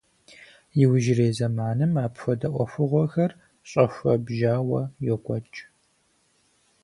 [0.81, 3.31] Иужьрей зэманым апхуэдэ ӏуэхугъуэхэр
[3.69, 5.59] щӏэхуэбжьауэ йокӏуэкӏ.